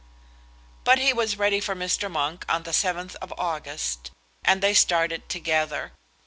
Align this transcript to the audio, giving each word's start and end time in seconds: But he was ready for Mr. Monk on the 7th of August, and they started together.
But 0.83 0.97
he 0.97 1.13
was 1.13 1.37
ready 1.37 1.59
for 1.59 1.75
Mr. 1.75 2.09
Monk 2.09 2.43
on 2.49 2.63
the 2.63 2.71
7th 2.71 3.13
of 3.17 3.31
August, 3.37 4.09
and 4.43 4.59
they 4.63 4.73
started 4.73 5.29
together. 5.29 5.91